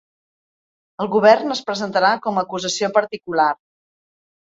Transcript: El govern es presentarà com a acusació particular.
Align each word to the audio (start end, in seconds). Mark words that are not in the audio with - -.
El 1.05 1.09
govern 1.17 1.55
es 1.57 1.63
presentarà 1.69 2.13
com 2.27 2.43
a 2.43 2.47
acusació 2.49 2.93
particular. 3.01 3.51